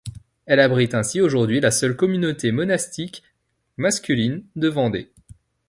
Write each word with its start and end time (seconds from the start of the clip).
Elle 0.47 0.59
abrite 0.59 0.95
ainsi 0.95 1.21
aujourd'hui 1.21 1.59
la 1.59 1.69
seule 1.69 1.95
communauté 1.95 2.51
monastique 2.51 3.21
masculine 3.77 4.43
de 4.55 4.67
Vendée. 4.67 5.11